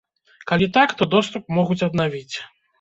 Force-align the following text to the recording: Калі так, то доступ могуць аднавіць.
Калі 0.51 0.69
так, 0.77 0.95
то 1.03 1.09
доступ 1.13 1.55
могуць 1.61 1.81
аднавіць. 1.91 2.35